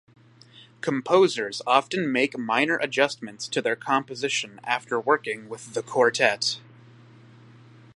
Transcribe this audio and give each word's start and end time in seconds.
Composers 0.81 1.61
often 1.67 2.11
make 2.11 2.35
minor 2.35 2.77
adjustments 2.77 3.47
to 3.49 3.61
their 3.61 3.75
compositions 3.75 4.59
after 4.63 4.99
working 4.99 5.47
with 5.47 5.75
the 5.75 5.83
quartet. 5.83 6.59